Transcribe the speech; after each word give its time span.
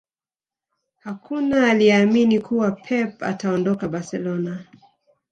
Hakuna 0.97 1.67
aliyeamini 1.71 2.39
kuwa 2.39 2.71
Pep 2.71 3.23
ataondoka 3.23 3.87
Barcelona 3.87 4.65